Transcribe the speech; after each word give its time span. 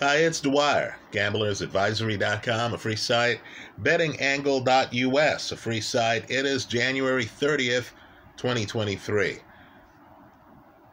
Hi, 0.00 0.18
it's 0.18 0.40
Dwyer, 0.40 0.96
gamblersadvisory.com, 1.10 2.72
a 2.72 2.78
free 2.78 2.94
site, 2.94 3.40
bettingangle.us, 3.82 5.50
a 5.50 5.56
free 5.56 5.80
site. 5.80 6.30
It 6.30 6.46
is 6.46 6.66
January 6.66 7.24
30th, 7.24 7.90
2023. 8.36 9.38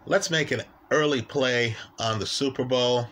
Let's 0.08 0.32
make 0.32 0.50
an 0.50 0.64
early 0.90 1.22
play 1.22 1.76
on 2.00 2.18
the 2.18 2.26
Super 2.26 2.64
Bowl, 2.66 3.08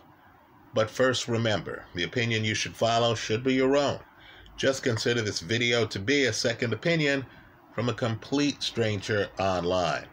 but 0.73 0.89
first 0.89 1.27
remember, 1.27 1.85
the 1.93 2.05
opinion 2.05 2.43
you 2.43 2.55
should 2.55 2.75
follow 2.75 3.13
should 3.13 3.43
be 3.43 3.53
your 3.53 3.77
own. 3.77 3.99
Just 4.57 4.81
consider 4.81 5.21
this 5.21 5.41
video 5.41 5.85
to 5.85 5.99
be 5.99 6.25
a 6.25 6.33
second 6.33 6.73
opinion 6.73 7.23
from 7.75 7.87
a 7.87 7.93
complete 7.93 8.63
stranger 8.63 9.29
online. 9.37 10.07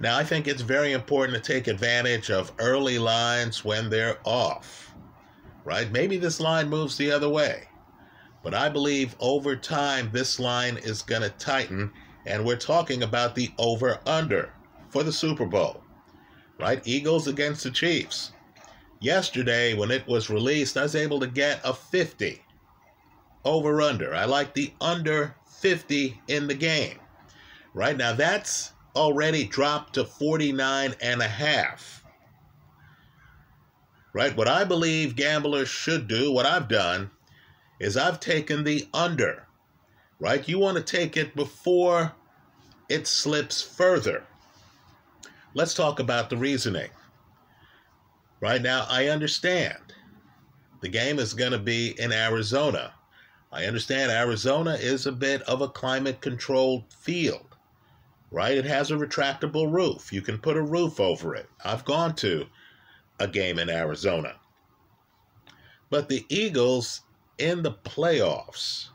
Now, 0.00 0.16
I 0.16 0.24
think 0.24 0.48
it's 0.48 0.62
very 0.62 0.92
important 0.92 1.36
to 1.36 1.52
take 1.52 1.66
advantage 1.66 2.30
of 2.30 2.52
early 2.58 2.98
lines 2.98 3.66
when 3.66 3.90
they're 3.90 4.16
off, 4.24 4.94
right? 5.62 5.92
Maybe 5.92 6.16
this 6.16 6.40
line 6.40 6.70
moves 6.70 6.96
the 6.96 7.12
other 7.12 7.28
way, 7.28 7.68
but 8.42 8.54
I 8.54 8.70
believe 8.70 9.14
over 9.20 9.54
time 9.54 10.08
this 10.10 10.40
line 10.40 10.78
is 10.78 11.02
going 11.02 11.20
to 11.20 11.28
tighten, 11.28 11.92
and 12.24 12.46
we're 12.46 12.56
talking 12.56 13.02
about 13.02 13.34
the 13.34 13.50
over 13.58 14.00
under 14.06 14.54
for 14.88 15.02
the 15.02 15.12
Super 15.12 15.44
Bowl, 15.44 15.82
right? 16.58 16.80
Eagles 16.86 17.28
against 17.28 17.64
the 17.64 17.70
Chiefs. 17.70 18.32
Yesterday, 19.00 19.74
when 19.74 19.90
it 19.90 20.06
was 20.06 20.30
released, 20.30 20.78
I 20.78 20.82
was 20.82 20.94
able 20.96 21.20
to 21.20 21.26
get 21.26 21.60
a 21.62 21.74
50 21.74 22.42
over 23.44 23.82
under. 23.82 24.14
I 24.14 24.24
like 24.24 24.54
the 24.54 24.72
under 24.80 25.36
50 25.46 26.18
in 26.28 26.46
the 26.46 26.54
game. 26.54 26.98
Right 27.74 27.96
now, 27.96 28.14
that's 28.14 28.72
already 28.94 29.44
dropped 29.44 29.94
to 29.94 30.04
49 30.04 30.94
and 31.00 31.20
a 31.20 31.28
half. 31.28 32.04
Right? 34.12 34.36
What 34.36 34.48
I 34.48 34.64
believe 34.64 35.14
gamblers 35.14 35.68
should 35.68 36.08
do, 36.08 36.32
what 36.32 36.46
I've 36.46 36.68
done, 36.68 37.10
is 37.78 37.96
I've 37.96 38.20
taken 38.20 38.64
the 38.64 38.88
under. 38.92 39.46
Right? 40.18 40.46
You 40.48 40.58
want 40.58 40.76
to 40.76 40.82
take 40.82 41.16
it 41.16 41.36
before 41.36 42.12
it 42.88 43.06
slips 43.06 43.62
further. 43.62 44.24
Let's 45.54 45.74
talk 45.74 46.00
about 46.00 46.28
the 46.28 46.36
reasoning. 46.36 46.90
Right 48.40 48.60
now, 48.60 48.86
I 48.88 49.08
understand 49.08 49.78
the 50.80 50.88
game 50.88 51.18
is 51.18 51.34
going 51.34 51.52
to 51.52 51.58
be 51.58 51.94
in 52.00 52.12
Arizona. 52.12 52.94
I 53.52 53.66
understand 53.66 54.10
Arizona 54.10 54.74
is 54.74 55.06
a 55.06 55.12
bit 55.12 55.42
of 55.42 55.60
a 55.60 55.68
climate 55.68 56.20
controlled 56.20 56.84
field 56.92 57.49
right? 58.30 58.56
It 58.56 58.64
has 58.64 58.90
a 58.90 58.96
retractable 58.96 59.72
roof. 59.72 60.12
You 60.12 60.22
can 60.22 60.38
put 60.38 60.56
a 60.56 60.62
roof 60.62 61.00
over 61.00 61.34
it. 61.34 61.48
I've 61.64 61.84
gone 61.84 62.14
to 62.16 62.46
a 63.18 63.26
game 63.26 63.58
in 63.58 63.68
Arizona. 63.68 64.36
But 65.90 66.08
the 66.08 66.24
Eagles 66.28 67.02
in 67.38 67.62
the 67.62 67.72
playoffs 67.72 68.88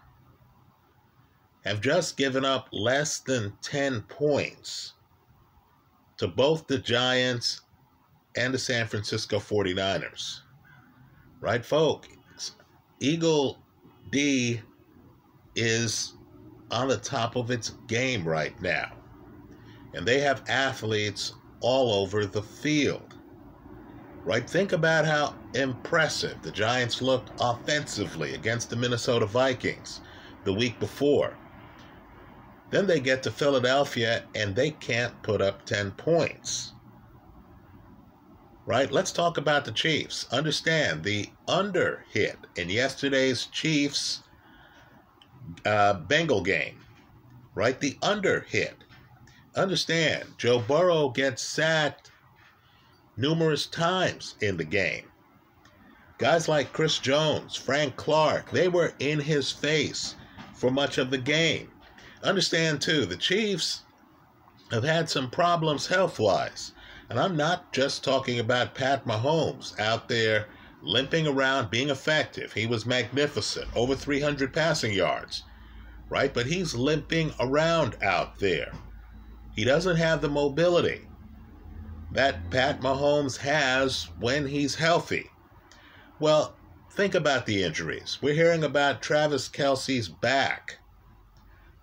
have 1.66 1.81
just 1.81 2.16
given 2.16 2.45
up 2.45 2.69
less 2.72 3.19
than 3.19 3.53
10 3.61 4.03
points 4.03 4.94
to 6.17 6.28
both 6.28 6.67
the 6.67 6.78
Giants 6.78 7.61
and 8.38 8.53
the 8.53 8.58
San 8.58 8.88
Francisco 8.88 9.39
49ers. 9.39 10.41
Right, 11.41 11.66
folks? 11.66 12.08
Eagle 13.00 13.59
D 14.11 14.61
is 15.56 16.13
on 16.72 16.88
the 16.88 16.97
top 16.97 17.36
of 17.36 17.52
its 17.52 17.72
game 17.88 18.25
right 18.25 18.59
now 18.61 18.91
and 19.96 20.06
they 20.06 20.20
have 20.20 20.44
athletes 20.48 21.34
all 21.62 21.94
over 21.94 22.26
the 22.26 22.44
field. 22.44 23.16
Right? 24.24 24.48
Think 24.48 24.74
about 24.74 25.06
how 25.06 25.36
impressive 25.54 26.42
the 26.42 26.52
Giants 26.52 27.02
looked 27.02 27.32
offensively 27.40 28.34
against 28.34 28.70
the 28.70 28.76
Minnesota 28.76 29.26
Vikings 29.26 30.02
the 30.44 30.54
week 30.54 30.80
before. 30.80 31.38
Then 32.72 32.88
they 32.88 33.00
get 33.00 33.24
to 33.24 33.31
Philadelphia 33.31 34.24
and 34.36 34.56
they 34.56 34.72
can't 34.72 35.22
put 35.24 35.42
up 35.42 35.66
10 35.66 35.92
points. 35.92 36.74
Right? 38.66 38.92
Let's 38.92 39.12
talk 39.12 39.38
about 39.38 39.64
the 39.64 39.72
Chiefs. 39.72 40.25
Understand 40.31 41.03
the 41.03 41.30
under 41.48 42.03
hit 42.12 42.38
in 42.56 42.69
yesterday's 42.69 43.46
Chiefs 43.46 44.24
uh, 45.66 45.94
Bengal 45.94 46.42
game. 46.42 46.80
Right? 47.53 47.80
The 47.80 47.98
under 48.02 48.42
hit 48.42 48.75
understand, 49.56 50.26
Joe 50.38 50.60
Burrow 50.60 51.10
gets 51.10 51.42
sacked 51.42 52.12
numerous 53.18 53.66
times 53.66 54.36
in 54.42 54.58
the 54.58 54.64
game. 54.64 55.06
Guys 56.18 56.48
like 56.48 56.74
Chris 56.74 56.98
Jones, 56.98 57.56
Frank 57.56 57.96
Clark, 57.96 58.52
they 58.52 58.68
were 58.68 58.94
in 59.00 59.20
his 59.20 59.52
face 59.52 60.16
for 60.54 60.72
much 60.72 60.98
of 60.98 61.10
the 61.10 61.18
game. 61.18 61.72
Understand, 62.24 62.82
too, 62.82 63.06
the 63.06 63.18
Chiefs 63.18 63.82
have 64.72 64.84
had 64.84 65.10
some 65.10 65.30
problems 65.30 65.88
health 65.88 66.20
wise. 66.20 66.72
And 67.10 67.20
I'm 67.20 67.38
not 67.38 67.72
just 67.72 68.04
talking 68.04 68.40
about 68.40 68.74
Pat 68.74 69.06
Mahomes 69.06 69.80
out 69.80 70.08
there 70.08 70.48
limping 70.82 71.28
around, 71.28 71.70
being 71.70 71.90
effective. 71.90 72.54
He 72.54 72.66
was 72.66 72.86
magnificent, 72.86 73.68
over 73.76 73.96
300 73.96 74.54
passing 74.54 74.94
yards, 74.94 75.44
right? 76.10 76.34
But 76.34 76.48
he's 76.48 76.74
limping 76.74 77.34
around 77.40 77.98
out 78.02 78.40
there. 78.40 78.72
He 79.56 79.64
doesn't 79.64 79.96
have 79.96 80.20
the 80.20 80.28
mobility 80.28 81.08
that 82.12 82.50
Pat 82.52 82.82
Mahomes 82.82 83.38
has 83.38 84.10
when 84.20 84.48
he's 84.48 84.76
healthy. 84.76 85.30
Well, 86.20 86.58
think 86.92 87.16
about 87.16 87.46
the 87.46 87.64
injuries. 87.64 88.20
We're 88.22 88.34
hearing 88.34 88.66
about 88.66 89.02
Travis 89.02 89.48
Kelce's 89.48 90.10
back. 90.10 90.80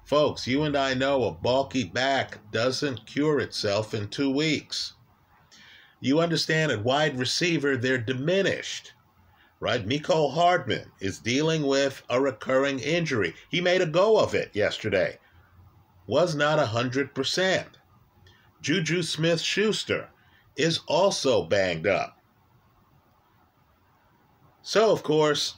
Folks, 0.05 0.47
you 0.47 0.65
and 0.65 0.77
I 0.77 0.93
know 0.93 1.25
a 1.25 1.33
bulky 1.33 1.84
back 1.84 2.50
doesn't 2.50 3.06
cure 3.06 3.41
itself 3.41 3.94
in 3.94 4.09
two 4.09 4.31
weeks. 4.31 4.93
You 5.99 6.21
understand 6.21 6.72
at 6.72 6.84
wide 6.84 7.19
receiver, 7.19 7.78
they're 7.78 7.97
diminished, 7.97 8.93
right? 9.60 9.87
Mecole 9.87 10.34
Hardman 10.34 10.93
is 11.00 11.19
dealing 11.19 11.62
with 11.66 12.03
a 12.10 12.21
recurring 12.21 12.81
injury. 12.81 13.34
He 13.49 13.62
made 13.62 13.81
a 13.81 13.87
go 13.87 14.19
of 14.19 14.34
it 14.34 14.50
yesterday 14.54 15.19
was 16.06 16.34
not 16.34 16.58
100%. 16.58 17.64
Juju 18.60 19.02
Smith 19.02 19.40
Schuster 19.40 20.08
is 20.56 20.80
also 20.86 21.42
banged 21.42 21.86
up. 21.86 22.18
So, 24.62 24.92
of 24.92 25.02
course, 25.02 25.56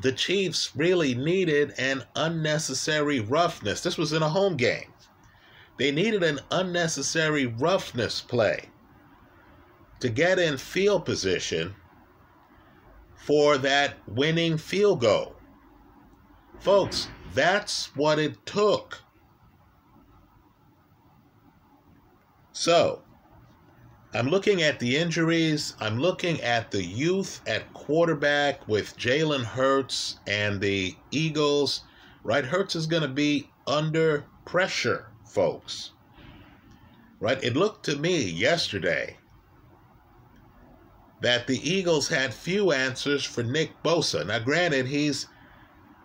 the 0.00 0.12
Chiefs 0.12 0.74
really 0.76 1.14
needed 1.14 1.74
an 1.78 2.04
unnecessary 2.14 3.20
roughness. 3.20 3.82
This 3.82 3.98
was 3.98 4.12
in 4.12 4.22
a 4.22 4.28
home 4.28 4.56
game. 4.56 4.92
They 5.78 5.90
needed 5.90 6.22
an 6.22 6.40
unnecessary 6.50 7.46
roughness 7.46 8.20
play 8.20 8.68
to 10.00 10.08
get 10.08 10.38
in 10.38 10.56
field 10.56 11.04
position 11.04 11.74
for 13.16 13.58
that 13.58 13.96
winning 14.06 14.58
field 14.58 15.00
goal. 15.00 15.34
Folks, 16.58 17.08
that's 17.34 17.94
what 17.96 18.18
it 18.18 18.44
took. 18.46 19.01
So, 22.52 23.02
I'm 24.14 24.28
looking 24.28 24.62
at 24.62 24.78
the 24.78 24.96
injuries. 24.96 25.74
I'm 25.80 25.98
looking 25.98 26.40
at 26.42 26.70
the 26.70 26.84
youth 26.84 27.40
at 27.46 27.72
quarterback 27.72 28.68
with 28.68 28.96
Jalen 28.98 29.42
Hurts 29.42 30.18
and 30.26 30.60
the 30.60 30.94
Eagles. 31.10 31.82
Right? 32.22 32.44
Hurts 32.44 32.76
is 32.76 32.86
going 32.86 33.02
to 33.02 33.08
be 33.08 33.48
under 33.66 34.26
pressure, 34.44 35.08
folks. 35.24 35.92
Right? 37.20 37.42
It 37.42 37.56
looked 37.56 37.86
to 37.86 37.96
me 37.96 38.22
yesterday 38.22 39.16
that 41.22 41.46
the 41.46 41.58
Eagles 41.68 42.08
had 42.08 42.34
few 42.34 42.72
answers 42.72 43.24
for 43.24 43.42
Nick 43.42 43.70
Bosa. 43.82 44.26
Now, 44.26 44.40
granted, 44.40 44.86
he's 44.86 45.26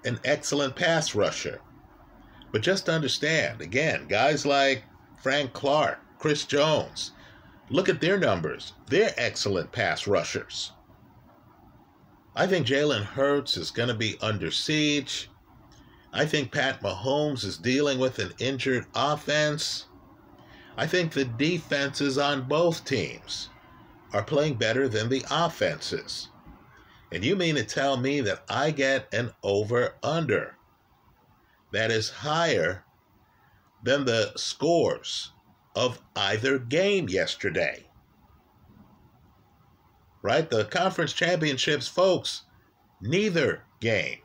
an 0.06 0.20
excellent 0.24 0.76
pass 0.76 1.14
rusher. 1.14 1.60
But 2.52 2.62
just 2.62 2.88
understand, 2.88 3.62
again, 3.62 4.08
guys 4.08 4.46
like 4.46 4.84
Frank 5.22 5.52
Clark, 5.54 6.00
Chris 6.20 6.46
Jones. 6.46 7.12
Look 7.70 7.90
at 7.90 8.02
their 8.02 8.18
numbers. 8.18 8.74
They're 8.88 9.14
excellent 9.18 9.72
pass 9.72 10.08
rushers. 10.08 10.72
I 12.36 12.48
think 12.48 12.68
Jalen 12.68 13.04
Hurts 13.04 13.58
is 13.58 13.72
going 13.72 13.90
to 13.90 13.96
be 13.96 14.18
under 14.22 14.52
siege. 14.52 15.30
I 16.14 16.26
think 16.26 16.52
Pat 16.52 16.82
Mahomes 16.82 17.44
is 17.44 17.58
dealing 17.58 18.00
with 18.00 18.20
an 18.20 18.34
injured 18.40 18.86
offense. 18.96 19.88
I 20.78 20.88
think 20.88 21.12
the 21.12 21.26
defenses 21.26 22.18
on 22.18 22.48
both 22.48 22.86
teams 22.86 23.50
are 24.14 24.24
playing 24.24 24.56
better 24.56 24.88
than 24.88 25.10
the 25.10 25.26
offenses. 25.30 26.30
And 27.12 27.24
you 27.24 27.36
mean 27.36 27.56
to 27.56 27.64
tell 27.64 27.98
me 27.98 28.22
that 28.22 28.44
I 28.50 28.72
get 28.72 29.14
an 29.14 29.32
over 29.44 29.96
under 30.04 30.56
that 31.72 31.92
is 31.92 32.10
higher 32.10 32.84
than 33.84 34.06
the 34.06 34.32
scores 34.36 35.32
of 35.78 36.02
either 36.16 36.58
game 36.58 37.08
yesterday. 37.08 37.86
right? 40.24 40.50
The 40.50 40.66
conference 40.66 41.14
championships, 41.14 41.88
folks, 41.88 42.44
neither 43.00 43.64
game, 43.80 44.20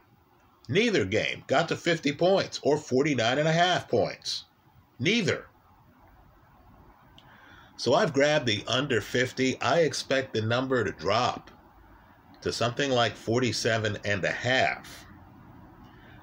neither 0.69 1.05
game 1.05 1.45
got 1.47 1.69
to 1.69 1.77
50 1.77 2.13
points 2.15 2.59
or 2.63 2.79
49 2.79 3.39
and 3.39 3.47
a 3.49 3.53
half 3.53 3.89
points. 3.89 4.45
Neither. 4.99 5.47
So 7.77 7.95
I've 7.95 8.15
grabbed 8.15 8.47
the 8.47 8.65
under 8.67 9.01
50. 9.03 9.61
I 9.61 9.81
expect 9.81 10.33
the 10.33 10.43
number 10.43 10.83
to 10.85 10.93
drop 10.93 11.51
to 12.41 12.53
something 12.53 12.91
like 12.91 13.15
47 13.15 13.99
and 14.05 14.25
a 14.25 14.33
half. 14.33 15.05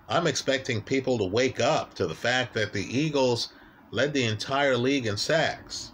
I'm 0.10 0.26
expecting 0.26 0.82
people 0.82 1.20
to 1.20 1.26
wake 1.26 1.60
up 1.60 1.94
to 1.96 2.08
the 2.08 2.16
fact 2.16 2.56
that 2.56 2.74
the 2.74 2.84
Eagles 2.84 3.54
led 3.92 4.14
the 4.14 4.26
entire 4.26 4.78
league 4.78 5.08
in 5.08 5.18
sacks, 5.18 5.92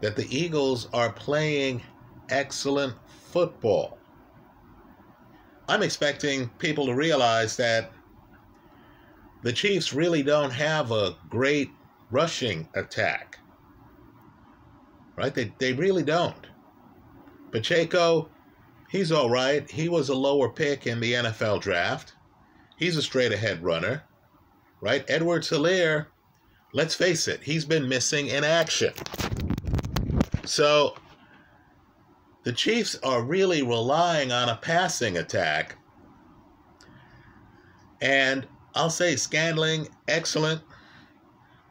that 0.00 0.16
the 0.16 0.36
Eagles 0.36 0.88
are 0.92 1.12
playing 1.12 1.82
excellent 2.28 2.94
football. 3.06 3.98
I'm 5.68 5.82
expecting 5.82 6.48
people 6.58 6.86
to 6.86 6.94
realize 6.94 7.56
that 7.56 7.92
the 9.42 9.52
Chiefs 9.52 9.92
really 9.92 10.22
don't 10.22 10.50
have 10.50 10.90
a 10.90 11.16
great 11.28 11.70
rushing 12.10 12.68
attack. 12.74 13.38
Right? 15.16 15.34
They, 15.34 15.52
they 15.58 15.72
really 15.72 16.02
don't. 16.02 16.46
Pacheco, 17.50 18.28
he's 18.88 19.12
all 19.12 19.30
right. 19.30 19.68
He 19.70 19.88
was 19.88 20.08
a 20.08 20.14
lower 20.14 20.48
pick 20.48 20.86
in 20.86 21.00
the 21.00 21.12
NFL 21.12 21.60
draft. 21.60 22.14
He's 22.76 22.96
a 22.96 23.02
straight 23.02 23.32
ahead 23.32 23.62
runner. 23.62 24.04
Right? 24.80 25.04
Edwards-Helaire, 25.08 26.06
let's 26.72 26.94
face 26.94 27.28
it, 27.28 27.42
he's 27.42 27.64
been 27.64 27.88
missing 27.88 28.28
in 28.28 28.44
action. 28.44 28.92
So 30.44 30.96
the 32.44 32.52
Chiefs 32.52 32.98
are 33.02 33.22
really 33.22 33.62
relying 33.62 34.32
on 34.32 34.48
a 34.48 34.56
passing 34.56 35.18
attack. 35.18 35.76
And 38.00 38.46
I'll 38.74 38.90
say 38.90 39.16
Scantling, 39.16 39.88
excellent. 40.08 40.62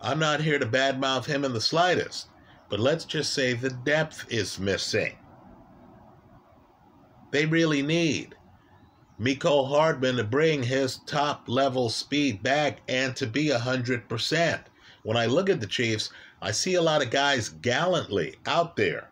I'm 0.02 0.20
not 0.20 0.42
here 0.42 0.58
to 0.58 0.66
badmouth 0.66 1.26
him 1.26 1.44
in 1.44 1.54
the 1.54 1.62
slightest, 1.62 2.28
but 2.70 2.80
let's 2.80 3.06
just 3.06 3.34
say 3.34 3.54
the 3.54 3.70
depth 3.70 4.26
is 4.30 4.60
missing. 4.60 5.18
They 7.32 7.46
really 7.46 7.82
need 7.82 8.36
Mecole 9.20 9.70
Hardman 9.70 10.18
to 10.18 10.24
bring 10.24 10.64
his 10.64 10.98
top 11.06 11.48
level 11.48 11.90
speed 11.90 12.42
back 12.42 12.80
and 12.88 13.16
to 13.18 13.28
be 13.28 13.48
100%. 13.50 14.64
When 15.04 15.18
I 15.18 15.26
look 15.26 15.50
at 15.50 15.60
the 15.60 15.68
Chiefs, 15.68 16.10
I 16.42 16.52
see 16.52 16.76
a 16.76 16.82
lot 16.82 17.02
of 17.02 17.10
guys 17.10 17.50
gallantly 17.50 18.36
out 18.46 18.76
there 18.76 19.12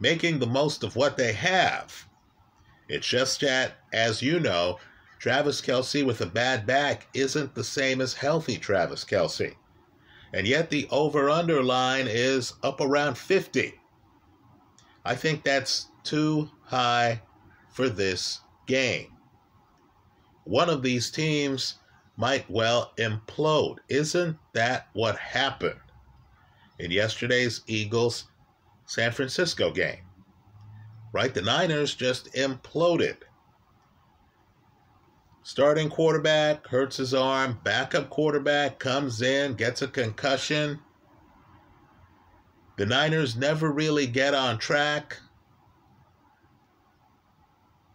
making 0.00 0.38
the 0.38 0.46
most 0.46 0.84
of 0.84 0.96
what 0.96 1.16
they 1.16 1.32
have. 1.32 2.06
It's 2.88 3.06
just 3.06 3.40
that, 3.40 3.74
as 3.92 4.22
you 4.22 4.40
know, 4.40 4.78
Travis 5.18 5.60
Kelce 5.60 6.06
with 6.06 6.20
a 6.20 6.26
bad 6.26 6.66
back 6.66 7.08
isn't 7.12 7.54
the 7.54 7.64
same 7.64 8.00
as 8.00 8.14
healthy 8.14 8.56
Travis 8.56 9.04
Kelce. 9.04 9.54
And 10.32 10.46
yet 10.46 10.70
the 10.70 10.86
over 10.90 11.28
under 11.28 11.62
line 11.62 12.06
is 12.08 12.54
up 12.62 12.80
around 12.80 13.18
50. 13.18 13.74
I 15.04 15.14
think 15.14 15.42
that's 15.42 15.88
too 16.04 16.50
high 16.64 17.22
for 17.70 17.88
this 17.88 18.40
game. 18.66 19.12
One 20.44 20.70
of 20.70 20.82
these 20.82 21.10
teams 21.10 21.74
might 22.18 22.50
well 22.50 22.92
implode. 22.98 23.76
Isn't 23.88 24.36
that 24.52 24.88
what 24.92 25.16
happened 25.16 25.80
in 26.78 26.90
yesterday's 26.90 27.62
Eagles 27.66 28.24
San 28.86 29.12
Francisco 29.12 29.70
game. 29.70 30.00
Right? 31.12 31.32
The 31.32 31.42
Niners 31.42 31.94
just 31.94 32.32
imploded. 32.34 33.18
Starting 35.42 35.88
quarterback 35.88 36.66
hurts 36.66 36.96
his 36.98 37.14
arm, 37.14 37.60
backup 37.64 38.10
quarterback 38.10 38.78
comes 38.78 39.22
in, 39.22 39.54
gets 39.54 39.80
a 39.80 39.88
concussion. 39.88 40.80
The 42.76 42.86
Niners 42.86 43.36
never 43.36 43.70
really 43.70 44.06
get 44.06 44.34
on 44.34 44.58
track. 44.58 45.18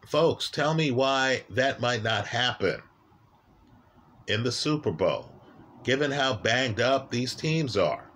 Folks, 0.08 0.50
tell 0.50 0.74
me 0.74 0.92
why 0.92 1.44
that 1.50 1.80
might 1.80 2.04
not 2.04 2.28
happen 2.28 2.82
in 4.28 4.44
the 4.44 4.52
Super 4.52 4.92
Bowl, 4.92 5.32
given 5.84 6.12
how 6.12 6.34
banged 6.34 6.80
up 6.80 7.12
these 7.12 7.36
teams 7.36 7.78
are. 7.78 8.10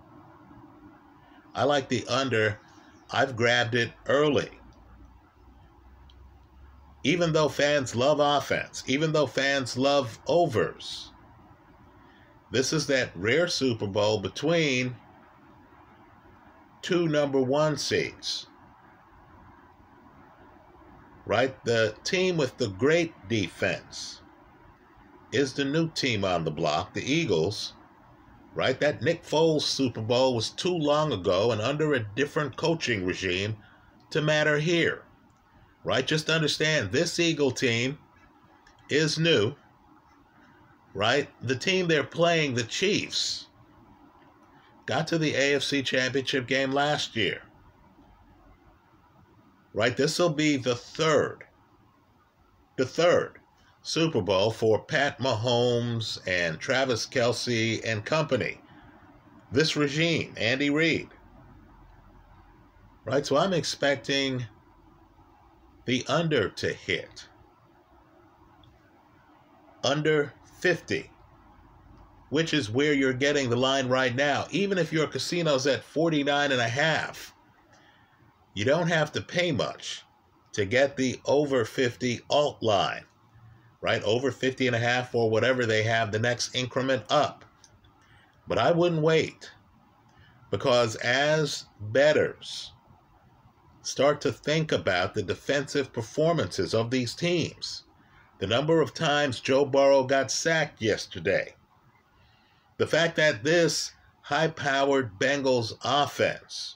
I 1.54 1.64
like 1.64 1.90
the 1.90 2.06
under 2.08 2.60
I've 3.10 3.36
grabbed 3.36 3.76
it 3.76 3.92
early. 4.08 4.50
Even 7.04 7.32
though 7.32 7.48
fans 7.48 7.96
love 7.96 8.20
offense, 8.20 8.84
even 8.88 9.14
though 9.14 9.28
fans 9.28 9.78
love 9.78 10.20
overs, 10.28 11.12
this 12.52 12.74
is 12.74 12.88
that 12.88 13.12
rare 13.16 13.48
Super 13.48 13.88
Bowl 13.88 14.20
between 14.20 14.96
two 16.82 17.08
number 17.08 17.40
one 17.42 17.78
seeds. 17.78 18.48
Right? 21.26 21.62
The 21.66 21.96
team 22.04 22.38
with 22.38 22.58
the 22.58 22.70
great 22.70 23.14
defense 23.28 24.22
is 25.32 25.54
the 25.54 25.66
new 25.66 25.90
team 25.90 26.24
on 26.24 26.44
the 26.44 26.52
block, 26.52 26.94
the 26.94 27.04
Eagles 27.04 27.74
right? 28.58 28.80
That 28.80 29.04
Nick 29.04 29.24
Foles 29.24 29.62
Super 29.62 30.02
Bowl 30.02 30.34
was 30.34 30.50
too 30.50 30.76
long 30.76 31.14
ago 31.14 31.52
and 31.52 31.62
under 31.62 31.94
a 31.94 32.00
different 32.00 32.58
coaching 32.58 33.06
regime 33.06 33.56
to 34.10 34.20
matter 34.20 34.58
here, 34.58 35.04
right? 35.84 36.06
Just 36.06 36.28
understand 36.28 36.92
this 36.92 37.20
Eagle 37.20 37.52
team 37.52 38.00
is 38.90 39.20
new, 39.20 39.54
right? 40.96 41.30
The 41.40 41.56
team 41.56 41.88
they're 41.88 42.04
playing, 42.04 42.56
the 42.56 42.64
Chiefs, 42.64 43.46
got 44.88 45.08
to 45.10 45.20
the 45.20 45.34
AFC 45.34 45.86
Championship 45.86 46.48
game 46.48 46.72
last 46.72 47.16
year, 47.16 47.44
right? 49.72 49.96
This 49.96 50.18
will 50.18 50.30
be 50.30 50.58
the 50.58 50.76
third, 50.76 51.44
the 52.76 52.88
third 52.88 53.38
Super 53.88 54.22
Bowl 54.22 54.52
for 54.52 54.80
Pat 54.80 55.18
Mahomes 55.18 56.20
and 56.28 56.60
Travis 56.60 57.08
Kelce 57.08 57.82
and 57.86 58.04
company. 58.04 58.60
This 59.50 59.78
regime, 59.78 60.34
Andy 60.36 60.70
Reid. 60.70 61.08
Right? 63.06 63.26
So 63.26 63.38
I'm 63.38 63.54
expecting 63.54 64.46
the 65.86 66.04
under 66.10 66.50
to 66.50 66.74
hit. 66.74 67.30
Under 69.86 70.34
50, 70.60 71.10
which 72.28 72.54
is 72.54 72.70
where 72.70 72.92
you're 72.92 73.14
getting 73.14 73.50
the 73.50 73.56
line 73.56 73.88
right 73.88 74.14
now. 74.14 74.48
Even 74.52 74.78
if 74.78 74.92
your 74.92 75.08
casino's 75.08 75.66
at 75.66 75.82
49 75.82 76.52
and 76.52 76.60
a 76.60 76.68
half, 76.68 77.34
you 78.54 78.66
don't 78.66 78.90
have 78.90 79.14
to 79.14 79.22
pay 79.22 79.54
much 79.54 80.04
to 80.52 80.66
get 80.66 80.98
the 80.98 81.22
over 81.26 81.64
50 81.64 82.20
alt 82.30 82.62
line 82.62 83.06
right? 83.82 84.04
Over 84.04 84.32
50 84.32 84.68
and 84.68 84.76
a 84.76 84.80
half 84.80 85.14
or 85.14 85.30
whatever 85.30 85.66
they 85.66 85.84
have 85.84 86.12
the 86.12 86.20
next 86.20 86.56
increment 86.56 87.04
up. 87.10 87.46
But 88.48 88.58
I 88.58 88.72
wouldn't 88.72 89.02
wait 89.02 89.52
because 90.50 90.96
as 90.96 91.66
bettors 91.80 92.72
start 93.82 94.22
to 94.22 94.32
think 94.32 94.72
about 94.72 95.14
the 95.14 95.24
defensive 95.24 95.94
performances 95.94 96.74
of 96.74 96.92
these 96.92 97.14
teams, 97.14 97.84
the 98.40 98.48
number 98.48 98.82
of 98.82 98.94
times 98.94 99.40
Joe 99.40 99.66
Burrow 99.66 100.04
got 100.04 100.32
sacked 100.32 100.82
yesterday, 100.82 101.56
the 102.78 102.88
fact 102.88 103.16
that 103.16 103.44
this 103.44 103.92
high 104.22 104.48
powered 104.48 105.18
Bengals 105.20 105.74
offense 105.84 106.76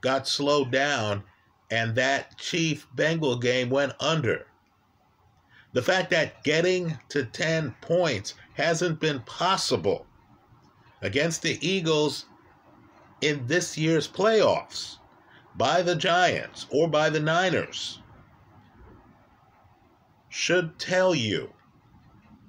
got 0.00 0.28
slowed 0.28 0.70
down 0.70 1.24
and 1.70 1.94
that 1.94 2.38
Chief 2.38 2.86
Bengal 2.94 3.38
game 3.38 3.70
went 3.70 3.92
under 4.00 4.46
the 5.72 5.82
fact 5.82 6.10
that 6.10 6.42
getting 6.44 6.98
to 7.10 7.24
10 7.24 7.74
points 7.80 8.34
hasn't 8.54 9.00
been 9.00 9.20
possible 9.20 10.06
against 11.02 11.42
the 11.42 11.58
Eagles 11.66 12.26
in 13.20 13.46
this 13.46 13.76
year's 13.76 14.08
playoffs 14.08 14.96
by 15.56 15.82
the 15.82 15.94
Giants 15.94 16.66
or 16.70 16.88
by 16.88 17.10
the 17.10 17.20
Niners 17.20 18.00
should 20.28 20.78
tell 20.78 21.14
you 21.14 21.52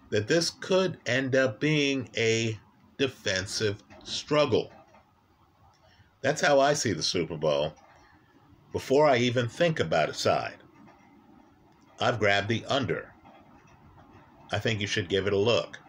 that 0.10 0.28
this 0.28 0.50
could 0.50 0.98
end 1.06 1.36
up 1.36 1.60
being 1.60 2.10
a 2.18 2.58
defensive 2.98 3.84
struggle. 4.04 4.72
That's 6.22 6.42
how 6.42 6.60
I 6.60 6.74
see 6.74 6.94
the 6.94 7.04
Super 7.04 7.38
Bowl 7.38 7.74
before 8.72 9.08
I 9.08 9.18
even 9.18 9.48
think 9.48 9.80
about 9.80 10.10
a 10.10 10.14
side. 10.14 10.58
I've 12.00 12.20
grabbed 12.20 12.48
the 12.48 12.66
under. 12.66 13.14
I 14.52 14.60
think 14.60 14.82
you 14.82 14.88
should 14.88 15.10
give 15.10 15.28
it 15.28 15.34
a 15.34 15.38
look. 15.38 15.80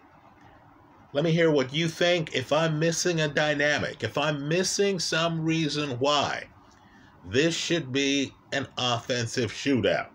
Let 1.13 1.25
me 1.25 1.33
hear 1.33 1.51
what 1.51 1.73
you 1.73 1.89
think. 1.89 2.35
If 2.35 2.53
I'm 2.53 2.79
missing 2.79 3.21
a 3.21 3.29
dynamic, 3.29 4.05
if 4.05 4.17
I'm 4.17 4.49
missing 4.49 4.99
some 4.99 5.45
reason 5.45 5.99
why 5.99 6.45
this 7.29 7.55
should 7.55 7.93
be 7.93 8.33
an 8.53 8.67
offensive 8.79 9.53
shootout. 9.53 10.09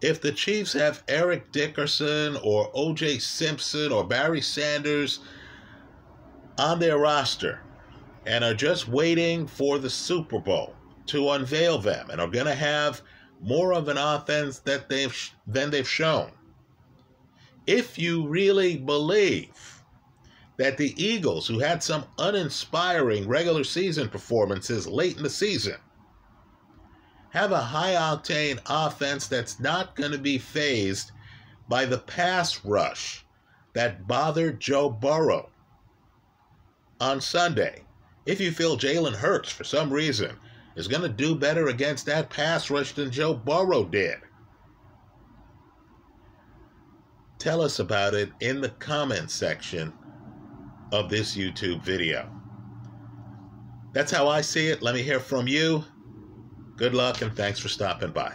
If 0.00 0.22
the 0.22 0.32
Chiefs 0.32 0.72
have 0.72 1.04
Eric 1.08 1.52
Dickerson 1.52 2.38
or 2.42 2.72
OJ 2.72 3.20
Simpson 3.20 3.92
or 3.92 4.04
Barry 4.04 4.40
Sanders 4.40 5.20
on 6.58 6.78
their 6.78 6.98
roster 6.98 7.60
and 8.26 8.42
are 8.42 8.54
just 8.54 8.88
waiting 8.88 9.46
for 9.46 9.78
the 9.78 9.90
Super 9.90 10.40
Bowl 10.40 10.74
to 11.06 11.30
unveil 11.30 11.78
them 11.78 12.08
and 12.10 12.20
are 12.20 12.28
going 12.28 12.46
to 12.46 12.54
have 12.54 13.02
more 13.40 13.72
of 13.72 13.88
an 13.88 13.98
offense 13.98 14.58
that 14.60 14.88
they've 14.88 15.30
than 15.46 15.70
they've 15.70 15.88
shown. 15.88 16.30
If 17.66 17.98
you 17.98 18.26
really 18.28 18.76
believe 18.76 19.82
that 20.56 20.76
the 20.76 20.94
Eagles, 21.02 21.46
who 21.46 21.58
had 21.58 21.82
some 21.82 22.04
uninspiring 22.18 23.26
regular 23.26 23.64
season 23.64 24.08
performances 24.08 24.86
late 24.86 25.16
in 25.16 25.22
the 25.22 25.30
season, 25.30 25.76
have 27.30 27.52
a 27.52 27.60
high 27.60 27.94
octane 27.94 28.60
offense 28.66 29.26
that's 29.26 29.60
not 29.60 29.94
going 29.96 30.12
to 30.12 30.18
be 30.18 30.36
fazed 30.36 31.12
by 31.68 31.84
the 31.86 31.98
pass 31.98 32.64
rush 32.64 33.24
that 33.72 34.06
bothered 34.06 34.60
Joe 34.60 34.90
Burrow 34.90 35.48
on 37.00 37.20
Sunday. 37.20 37.84
If 38.26 38.40
you 38.40 38.52
feel 38.52 38.76
Jalen 38.76 39.14
Hurts, 39.14 39.50
for 39.50 39.64
some 39.64 39.92
reason, 39.92 40.36
is 40.80 40.88
going 40.88 41.02
to 41.02 41.08
do 41.08 41.34
better 41.34 41.68
against 41.68 42.06
that 42.06 42.30
pass 42.30 42.70
rush 42.70 42.92
than 42.92 43.10
Joe 43.10 43.34
Burrow 43.34 43.84
did, 43.84 44.16
tell 47.38 47.60
us 47.60 47.78
about 47.78 48.14
it 48.14 48.30
in 48.40 48.62
the 48.62 48.70
comment 48.70 49.30
section 49.30 49.92
of 50.90 51.10
this 51.10 51.36
YouTube 51.36 51.82
video. 51.82 52.28
That's 53.92 54.10
how 54.10 54.26
I 54.26 54.40
see 54.40 54.68
it. 54.68 54.82
Let 54.82 54.94
me 54.94 55.02
hear 55.02 55.20
from 55.20 55.46
you. 55.46 55.84
Good 56.76 56.94
luck 56.94 57.20
and 57.20 57.36
thanks 57.36 57.58
for 57.58 57.68
stopping 57.68 58.12
by. 58.12 58.32